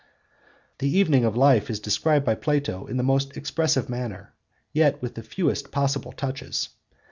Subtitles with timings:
[0.79, 4.33] The evening of life is described by Plato in the most expressive manner,
[4.73, 6.69] yet with the fewest possible touches.